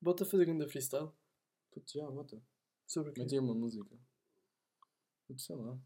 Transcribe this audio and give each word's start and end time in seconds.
Bota 0.00 0.24
a 0.24 0.26
fazer 0.26 0.44
grande 0.44 0.68
freestyle. 0.68 1.10
Putz, 1.72 1.92
já, 1.92 2.08
bota. 2.10 2.40
Sobre 2.86 3.10
o 3.10 3.12
quê? 3.12 3.26
Aí 3.30 3.38
uma 3.38 3.54
música. 3.54 3.96
Sei 5.36 5.56
lá. 5.56 5.78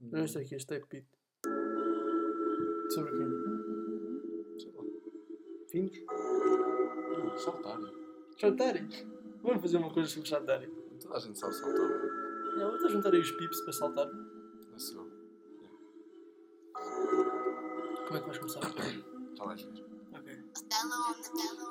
Não, 0.00 0.24
este 0.24 0.38
aqui, 0.38 0.54
este 0.54 0.74
é 0.74 0.80
beat. 0.80 1.06
Sobre 2.90 3.12
o 3.12 3.18
quê? 3.18 4.60
Sei 4.60 4.72
lá. 4.72 4.82
Finos? 5.70 5.98
Não, 7.18 7.38
Saltar. 7.38 7.78
Chantarem. 8.38 8.88
Vamos 9.42 9.62
fazer 9.62 9.76
uma 9.76 9.92
coisa 9.92 10.08
sobre 10.08 10.28
chantarem. 10.28 10.70
Toda 11.00 11.16
a 11.16 11.20
gente 11.20 11.38
sabe 11.38 11.54
saltar. 11.54 11.88
mano. 11.88 12.56
Não, 12.56 12.78
vou 12.78 12.88
juntar 12.88 13.14
aí 13.14 13.20
os 13.20 13.30
pips 13.32 13.60
para 13.60 13.72
saltar. 13.72 14.06
Let's 14.70 14.90
go. 14.90 15.10
Como 18.06 18.16
é 18.16 18.20
que 18.20 18.26
vais 18.26 18.38
começar? 18.38 18.60
Já 19.40 19.46
vais 19.46 19.62
ver. 19.62 19.84
Ok. 20.12 20.38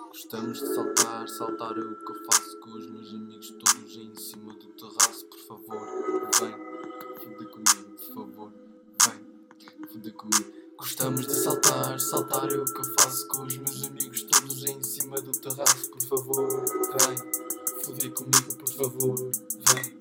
Gostamos 0.07 0.59
de 0.59 0.73
saltar, 0.73 1.29
saltar 1.29 1.77
é 1.77 1.81
o 1.81 1.95
que 2.03 2.11
eu 2.11 2.25
faço 2.25 2.59
com 2.61 2.71
os 2.71 2.89
meus 2.89 3.13
amigos 3.13 3.51
todos 3.51 3.95
em 3.95 4.15
cima 4.15 4.53
do 4.53 4.65
terraço, 4.69 5.25
por 5.27 5.39
favor, 5.39 5.87
vem, 6.39 6.55
foder 7.19 7.47
comigo, 7.49 7.95
por 7.95 8.15
favor, 8.15 8.51
vem, 9.05 9.87
foder 9.87 10.13
comigo. 10.13 10.51
Gostamos 10.79 11.27
de 11.27 11.35
saltar, 11.35 11.99
saltar 11.99 12.51
é 12.51 12.57
o 12.57 12.65
que 12.65 12.79
eu 12.79 12.95
faço 12.99 13.27
com 13.27 13.43
os 13.43 13.55
meus 13.57 13.83
amigos 13.83 14.23
todos 14.23 14.63
em 14.65 14.81
cima 14.81 15.21
do 15.21 15.31
terraço, 15.31 15.91
por 15.91 16.01
favor, 16.01 16.49
vem, 16.49 17.83
foder 17.83 18.11
comigo, 18.13 18.55
por 18.55 18.69
favor, 18.73 19.15
vem, 19.15 19.97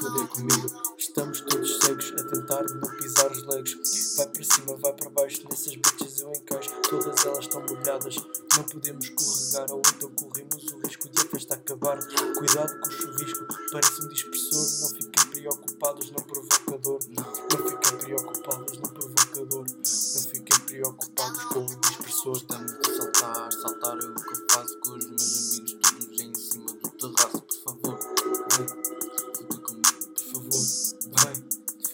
foder 0.00 0.26
comigo. 0.28 0.99
Estamos 1.10 1.40
todos 1.40 1.78
cegos 1.80 2.12
a 2.12 2.22
tentar 2.22 2.62
não 2.62 2.88
pisar 2.98 3.32
os 3.32 3.44
legos. 3.48 4.14
Vai 4.16 4.28
para 4.28 4.44
cima, 4.44 4.76
vai 4.76 4.92
para 4.92 5.10
baixo, 5.10 5.42
nessas 5.50 5.74
bitches 5.74 6.20
eu 6.20 6.30
encaixo. 6.30 6.70
Todas 6.88 7.26
elas 7.26 7.40
estão 7.40 7.60
molhadas, 7.62 8.14
não 8.56 8.62
podemos 8.62 9.04
escorregar. 9.06 9.72
Ou 9.72 9.82
então 9.96 10.08
corremos 10.10 10.72
o 10.72 10.78
risco 10.86 11.08
de 11.08 11.20
a 11.20 11.24
festa 11.24 11.54
acabar. 11.54 11.98
Cuidado 12.38 12.80
com 12.80 12.88
o 12.88 12.92
chuvisco, 12.92 13.44
parece 13.72 14.04
um 14.04 14.08
dispersor. 14.08 14.80
Não 14.82 14.88
fiquem 14.88 15.30
preocupados, 15.30 16.10
não 16.12 16.22
provocador. 16.22 17.00
Não 17.08 17.70
fiquem 17.70 17.98
preocupados, 17.98 18.78
não 18.78 18.90
provocador. 18.90 19.66
Não 19.66 20.22
fiquem 20.22 20.60
preocupados 20.60 21.44
com 21.46 21.58
o 21.58 21.66
dispersor. 21.66 22.34
Gostamos 22.34 22.89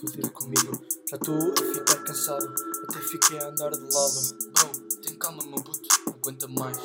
Comigo. 0.07 0.81
Já 1.11 1.17
estou 1.17 1.35
a 1.35 1.75
ficar 1.75 2.05
cansado, 2.05 2.55
até 2.89 3.01
fiquei 3.01 3.39
a 3.41 3.49
andar 3.49 3.71
de 3.71 3.93
lado. 3.93 4.37
Bro, 4.53 4.99
tem 5.03 5.15
calma, 5.17 5.43
meu 5.45 5.61
puto. 5.61 5.89
Aguenta 6.07 6.47
mais 6.47 6.79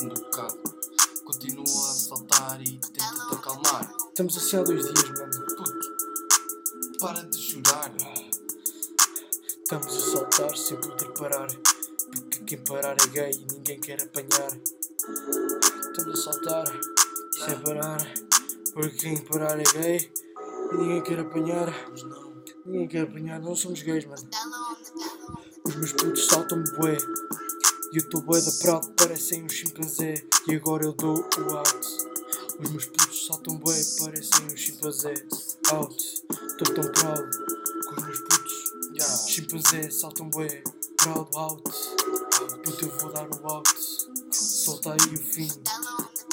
um 0.00 0.08
bocado. 0.08 0.58
Continua 1.26 1.90
a 1.90 1.94
saltar 1.94 2.62
e 2.62 2.78
tenta 2.78 3.28
te 3.28 3.34
acalmar. 3.34 3.94
Estamos 4.08 4.36
assim 4.38 4.56
há 4.56 4.62
dois 4.62 4.82
dias, 4.82 5.10
mano. 5.10 5.46
Puto, 5.56 6.98
para 6.98 7.22
de 7.22 7.38
chorar. 7.38 7.92
Estamos 9.62 9.94
a 9.94 10.10
saltar 10.10 10.56
sem 10.56 10.80
poder 10.80 11.12
parar. 11.12 11.48
Porque 12.10 12.38
quem 12.46 12.58
parar 12.64 12.96
é 12.98 13.06
gay 13.08 13.30
e 13.30 13.52
ninguém 13.52 13.78
quer 13.78 14.02
apanhar. 14.02 14.58
Estamos 15.90 16.18
a 16.18 16.32
saltar 16.32 16.66
sem 17.44 17.60
parar. 17.60 18.14
Porque 18.72 18.96
quem 18.96 19.16
parar 19.18 19.60
é 19.60 19.64
gay 19.64 20.10
e 20.72 20.76
ninguém 20.76 21.02
quer 21.02 21.20
apanhar. 21.20 21.68
Ninguém 22.68 22.86
quer 22.86 23.00
apanhar, 23.04 23.40
não 23.40 23.56
somos 23.56 23.80
gays, 23.80 24.04
mano. 24.04 24.28
Os 25.64 25.74
meus 25.74 25.92
putos 25.92 26.26
saltam 26.26 26.62
bué. 26.76 26.98
E 27.90 27.96
eu 27.96 28.04
estou 28.04 28.20
bué 28.20 28.42
da 28.42 28.52
proud, 28.60 28.86
parecem 28.94 29.42
um 29.42 29.48
chimpanzé. 29.48 30.22
E 30.46 30.54
agora 30.54 30.84
eu 30.84 30.92
dou 30.92 31.16
o 31.16 31.56
out. 31.56 31.86
Os 32.60 32.70
meus 32.70 32.84
putos 32.84 33.26
saltam 33.26 33.56
bué, 33.56 33.80
parecem 33.98 34.44
um 34.52 34.54
chimpanzé. 34.54 35.14
Out. 35.70 35.96
Estou 36.46 36.74
tão 36.74 36.92
proud 36.92 37.30
com 37.86 38.00
os 38.00 38.04
meus 38.04 38.20
putos. 38.20 38.72
já. 38.92 39.16
Chimpanzé 39.16 39.90
saltam 39.90 40.28
bué. 40.28 40.62
Proud 40.98 41.30
out. 41.36 41.62
Puto, 42.64 42.84
eu 42.84 42.98
vou 42.98 43.12
dar 43.14 43.26
o 43.30 43.46
out. 43.50 43.70
Solta 44.30 44.92
aí 44.92 45.14
o 45.14 45.16
fim. 45.16 45.48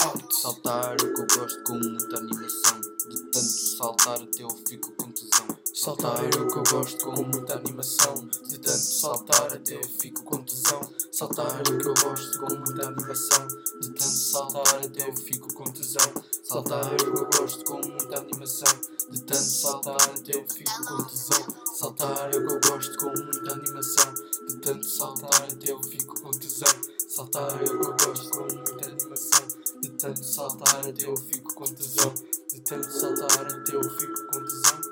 Out. 0.01 0.35
Saltar 0.41 0.95
o 0.95 1.13
que 1.13 1.22
eu 1.22 1.28
gosto 1.40 1.63
com 1.63 1.75
muita 1.75 2.18
animação. 2.18 2.81
De 3.07 3.24
tanto 3.31 3.78
saltar 3.78 4.22
até 4.22 4.44
eu 4.44 4.50
fico 4.68 4.91
com 4.97 5.09
tesão. 5.13 5.44
Saltar 5.85 6.23
é 6.23 6.41
o 6.41 6.47
que 6.47 6.57
eu 6.57 6.63
gosto 6.63 7.06
com 7.06 7.22
muita 7.22 7.57
animação. 7.57 8.28
De 8.50 8.57
tanto 8.57 8.75
saltar 8.75 9.53
até 9.53 9.79
fico 9.84 10.23
com 10.23 10.41
tesão. 10.41 10.81
Saltar 11.12 11.57
é 11.57 11.62
o 11.62 11.78
que 11.78 11.88
eu 11.88 11.94
gosto 11.94 12.40
com 12.40 12.56
muita 12.56 12.88
animação. 12.88 13.47
De 13.79 13.90
tanto 13.90 14.09
saltar 14.09 14.75
até 14.84 15.07
eu 15.07 15.16
fico 15.16 15.53
com 15.53 15.63
tesão. 15.66 16.12
Saltar 16.41 16.91
é 16.91 16.95
o 16.95 16.97
que 16.97 17.19
eu 17.19 17.29
gosto 17.29 17.63
com 17.66 17.88
muita 17.88 18.18
animação. 18.18 18.74
De 19.12 19.22
tanto 19.22 19.44
saltar 19.44 20.01
até 20.01 20.35
eu 20.35 20.45
fico 20.47 20.85
com 20.88 21.03
tesão. 21.03 21.45
Saltar 21.75 22.34
é 22.34 22.38
o 22.40 22.47
que 22.47 22.53
eu 22.53 22.59
gosto 22.62 22.97
com 22.97 23.09
muita 23.24 23.53
animação. 23.53 24.13
De 24.47 24.56
tanto 24.56 24.85
saltar 24.88 25.44
até 25.44 25.72
eu 25.72 25.84
fico 25.84 26.19
com 26.19 26.31
tesão. 26.31 26.81
Saltar 27.07 27.62
é 27.62 27.63
o 27.63 27.79
que 27.79 27.85
eu 27.85 27.95
gosto 28.07 28.29
com 28.31 28.41
muita 28.41 28.88
animação. 28.88 29.47
De 29.81 29.90
tanto 29.91 30.24
saltar 30.24 30.79
até 30.79 31.06
eu 31.06 31.16
fico 31.16 31.53
com 31.53 31.66
tesão. 31.66 32.12
De 32.51 32.62
tanto 32.62 32.91
saltar 32.91 33.45
até 33.45 33.75
eu 33.75 33.84
fico 33.84 34.25
com 34.31 34.44
tesão. 34.44 34.85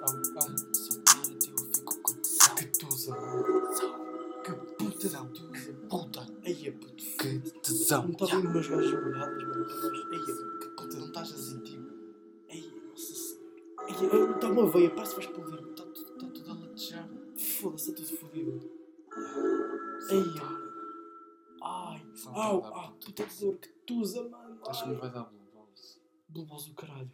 Que 7.42 7.60
tesão. 7.60 8.04
Não 8.04 8.12
estava 8.12 8.36
indo 8.36 8.50
umas 8.50 8.68
gajas 8.68 9.04
molhadas, 9.04 9.44
mano. 9.44 9.66
É 9.66 10.60
Que 10.60 10.68
puta, 10.76 10.98
não 10.98 11.08
estás 11.08 11.32
a 11.32 11.38
sentir? 11.38 11.80
Aí, 12.50 12.84
nossa 12.90 13.14
senhora. 13.14 14.36
Está 14.36 14.48
uma 14.48 14.70
veia, 14.70 14.90
parece 14.90 15.16
que 15.16 15.22
vai 15.22 15.30
explodir. 15.30 15.70
Está 15.70 15.84
tudo, 15.84 16.18
tá 16.18 16.28
tudo 16.28 16.52
a 16.52 16.54
latejar. 16.54 17.10
Foda-se, 17.38 17.92
está 17.92 18.04
tudo 18.04 18.18
fodido. 18.18 18.72
Aí, 20.10 20.24
ai. 21.62 22.06
Au, 22.34 22.62
dá 22.62 22.68
ah, 22.70 22.92
puta 23.04 23.26
dor, 23.40 23.58
que 23.58 23.70
tusa, 23.86 24.28
mano. 24.30 24.60
Acho 24.68 24.84
que 24.84 24.90
não 24.90 24.96
Ai. 24.96 25.02
vai 25.02 25.12
dar 25.12 25.24
blue 25.24 25.48
balls. 25.54 26.02
Blue 26.30 26.46
balls 26.46 26.66
do 26.66 26.74
caralho. 26.74 27.12